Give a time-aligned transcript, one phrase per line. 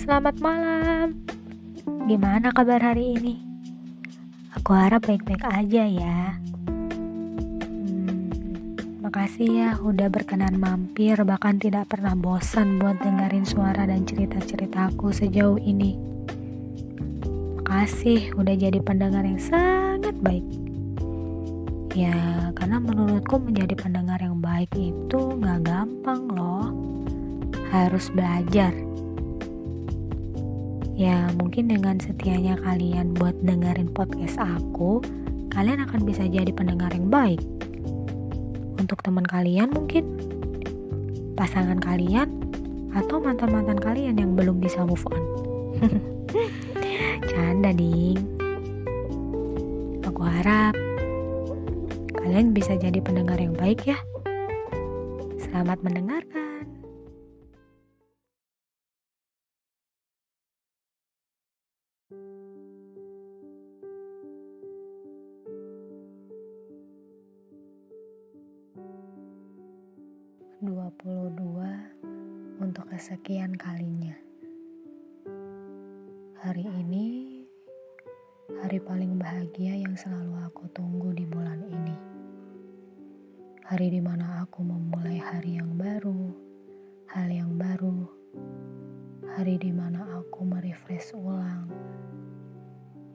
[0.00, 1.12] selamat malam.
[2.08, 3.36] Gimana kabar hari ini?
[4.56, 6.40] Aku harap baik-baik aja ya.
[7.68, 8.32] Hmm,
[9.04, 15.60] makasih ya udah berkenan mampir, bahkan tidak pernah bosan buat dengerin suara dan cerita-ceritaku sejauh
[15.60, 16.00] ini.
[17.60, 20.48] Makasih udah jadi pendengar yang sangat baik.
[21.92, 26.72] Ya, karena menurutku menjadi pendengar yang baik itu gak gampang loh.
[27.68, 28.72] Harus belajar
[31.00, 35.00] Ya mungkin dengan setianya kalian buat dengerin podcast aku,
[35.48, 37.40] kalian akan bisa jadi pendengar yang baik.
[38.76, 40.04] Untuk teman kalian mungkin,
[41.40, 42.28] pasangan kalian,
[42.92, 45.24] atau mantan-mantan kalian yang belum bisa move on.
[47.32, 48.20] Canda ding.
[50.04, 50.76] Aku harap
[52.12, 53.96] kalian bisa jadi pendengar yang baik ya.
[55.40, 56.39] Selamat mendengarkan.
[70.60, 71.40] 22
[72.60, 74.12] untuk kesekian kalinya.
[76.36, 77.40] Hari ini
[78.60, 81.96] hari paling bahagia yang selalu aku tunggu di bulan ini.
[83.72, 86.28] Hari di mana aku memulai hari yang baru,
[87.08, 88.04] hal yang baru.
[89.40, 91.72] Hari di mana aku merefresh ulang,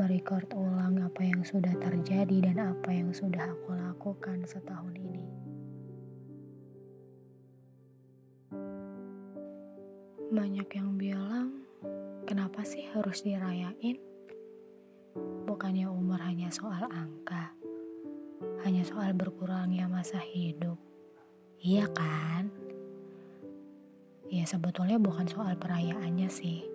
[0.00, 5.45] merecord ulang apa yang sudah terjadi dan apa yang sudah aku lakukan setahun ini.
[10.36, 11.64] Banyak yang bilang,
[12.28, 13.96] kenapa sih harus dirayain?
[15.48, 17.56] Bukannya umur hanya soal angka,
[18.60, 20.76] hanya soal berkurangnya masa hidup.
[21.56, 22.52] Iya kan?
[24.28, 26.68] Ya sebetulnya bukan soal perayaannya sih.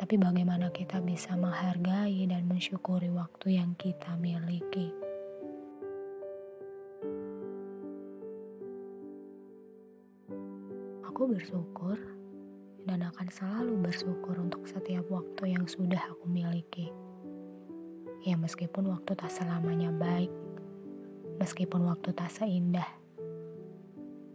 [0.00, 4.88] Tapi bagaimana kita bisa menghargai dan mensyukuri waktu yang kita miliki.
[11.04, 12.23] Aku bersyukur
[12.84, 16.92] dan akan selalu bersyukur untuk setiap waktu yang sudah aku miliki.
[18.24, 20.32] Ya meskipun waktu tak selamanya baik,
[21.40, 22.88] meskipun waktu tak seindah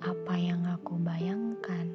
[0.02, 1.94] apa yang aku bayangkan.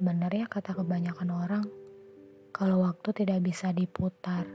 [0.00, 1.64] Benar ya kata kebanyakan orang,
[2.50, 4.48] kalau waktu tidak bisa diputar,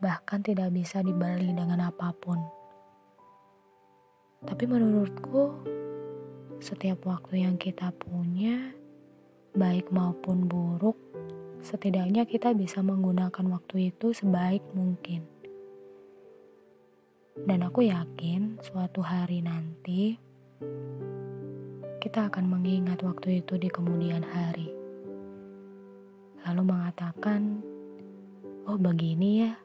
[0.00, 2.40] bahkan tidak bisa dibeli dengan apa pun.
[4.40, 5.52] Tapi menurutku,
[6.60, 8.76] setiap waktu yang kita punya,
[9.56, 10.96] baik maupun buruk,
[11.64, 15.24] setidaknya kita bisa menggunakan waktu itu sebaik mungkin.
[17.40, 20.20] Dan aku yakin suatu hari nanti
[22.04, 24.68] kita akan mengingat waktu itu di kemudian hari.
[26.44, 27.64] Lalu mengatakan,
[28.68, 29.56] "Oh, begini ya."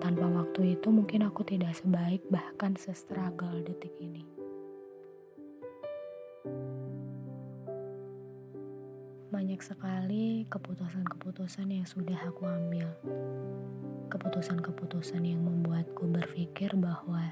[0.00, 4.39] Tanpa waktu itu mungkin aku tidak sebaik bahkan se-struggle detik ini.
[9.40, 12.92] Banyak sekali keputusan-keputusan yang sudah aku ambil.
[14.12, 17.24] Keputusan-keputusan yang membuatku berpikir bahwa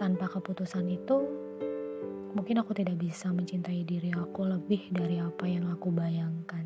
[0.00, 1.28] tanpa keputusan itu,
[2.32, 6.64] mungkin aku tidak bisa mencintai diri aku lebih dari apa yang aku bayangkan.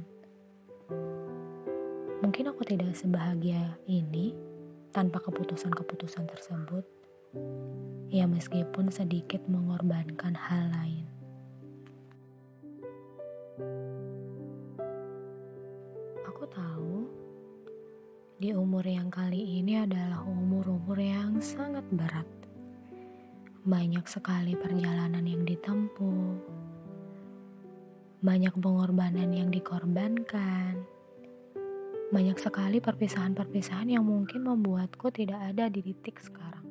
[2.23, 4.31] Mungkin aku tidak sebahagia ini
[4.95, 6.87] tanpa keputusan-keputusan tersebut.
[8.15, 11.16] Ya meskipun sedikit mengorbankan hal lain.
[16.45, 17.09] Tahu
[18.37, 22.29] di umur yang kali ini adalah umur-umur yang sangat berat.
[23.65, 26.37] Banyak sekali perjalanan yang ditempuh,
[28.21, 30.85] banyak pengorbanan yang dikorbankan,
[32.13, 36.69] banyak sekali perpisahan-perpisahan yang mungkin membuatku tidak ada di titik sekarang.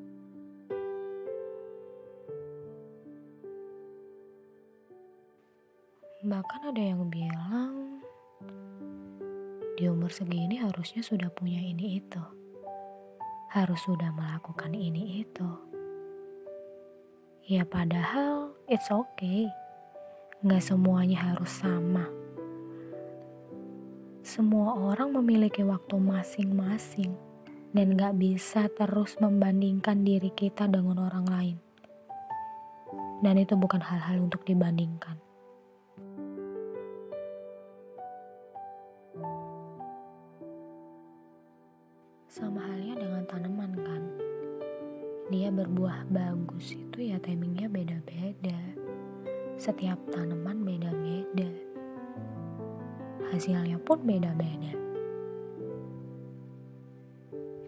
[6.26, 7.84] Bahkan ada yang bilang
[9.76, 12.24] di umur segini harusnya sudah punya ini itu.
[13.52, 15.50] Harus sudah melakukan ini itu.
[17.44, 19.52] Ya padahal it's okay.
[20.48, 22.08] Gak semuanya harus sama.
[24.24, 27.12] Semua orang memiliki waktu masing-masing
[27.76, 31.58] dan gak bisa terus membandingkan diri kita dengan orang lain.
[33.20, 35.25] Dan itu bukan hal-hal untuk dibandingkan.
[42.35, 44.03] Sama halnya dengan tanaman kan.
[45.32, 48.59] Dia berbuah bagus itu ya timingnya beda-beda.
[49.55, 51.47] setiap tanaman beda-beda.
[53.32, 54.76] Hasilnya pun beda-beda.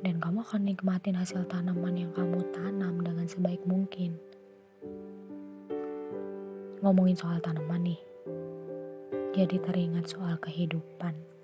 [0.04, 4.20] Dan kamu akan nikmatin hasil tanaman yang kamu tanam dengan sebaik mungkin.
[6.84, 8.02] Ngomongin soal tanaman nih,
[9.32, 11.37] jadi teringat soal kehidupan.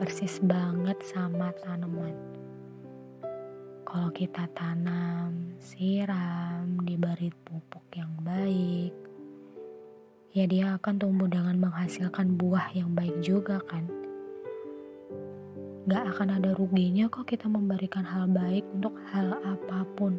[0.00, 2.16] Persis banget sama tanaman.
[3.84, 8.96] Kalau kita tanam, siram, diberi pupuk yang baik,
[10.32, 13.84] ya dia akan tumbuh dengan menghasilkan buah yang baik juga kan.
[15.84, 20.16] Gak akan ada ruginya kok kita memberikan hal baik untuk hal apa pun.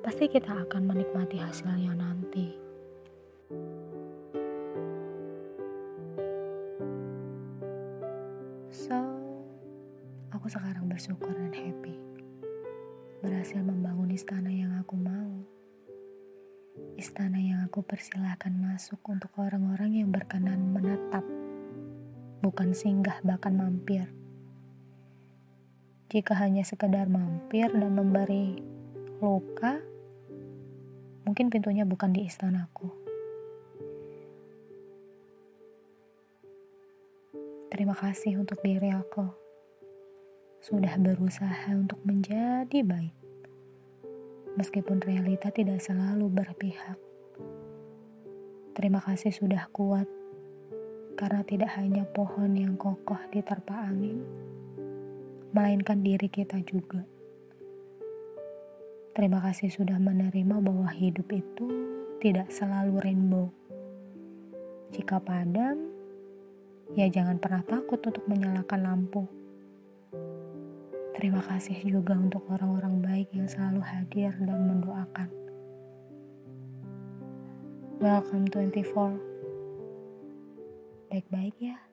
[0.00, 2.56] Pasti kita akan menikmati hasilnya nanti.
[8.78, 8.94] So,
[10.30, 11.98] aku sekarang bersyukur dan happy.
[13.26, 15.34] Berhasil membangun istana yang aku mau.
[16.94, 21.26] Istana yang aku persilahkan masuk untuk orang-orang yang berkenan menetap,
[22.38, 24.14] bukan singgah bahkan mampir.
[26.14, 28.62] Jika hanya sekedar mampir dan memberi
[29.18, 29.82] luka,
[31.26, 33.07] mungkin pintunya bukan di istanaku.
[37.78, 39.22] Terima kasih untuk diri aku.
[40.58, 43.14] Sudah berusaha untuk menjadi baik.
[44.58, 46.98] Meskipun realita tidak selalu berpihak.
[48.74, 50.10] Terima kasih sudah kuat.
[51.14, 54.26] Karena tidak hanya pohon yang kokoh diterpa angin,
[55.54, 57.06] melainkan diri kita juga.
[59.14, 61.66] Terima kasih sudah menerima bahwa hidup itu
[62.18, 63.46] tidak selalu rainbow.
[64.90, 65.97] Jika padam,
[66.96, 69.28] ya jangan pernah takut untuk menyalakan lampu.
[71.18, 75.28] Terima kasih juga untuk orang-orang baik yang selalu hadir dan mendoakan.
[77.98, 79.18] Welcome 24.
[81.10, 81.87] Baik-baik ya.